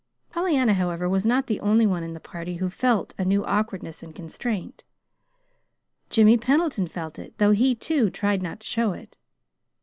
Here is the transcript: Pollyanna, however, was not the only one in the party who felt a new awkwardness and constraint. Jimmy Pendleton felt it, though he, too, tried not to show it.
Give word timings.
Pollyanna, 0.31 0.73
however, 0.73 1.07
was 1.07 1.27
not 1.27 1.45
the 1.45 1.59
only 1.59 1.85
one 1.85 2.01
in 2.01 2.15
the 2.15 2.19
party 2.19 2.55
who 2.55 2.71
felt 2.71 3.13
a 3.19 3.23
new 3.23 3.45
awkwardness 3.45 4.01
and 4.01 4.15
constraint. 4.15 4.83
Jimmy 6.09 6.39
Pendleton 6.39 6.87
felt 6.87 7.19
it, 7.19 7.37
though 7.37 7.51
he, 7.51 7.75
too, 7.75 8.09
tried 8.09 8.41
not 8.41 8.61
to 8.61 8.65
show 8.65 8.93
it. 8.93 9.19